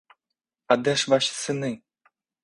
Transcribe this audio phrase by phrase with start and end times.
[0.67, 1.81] А де ж ваші сини?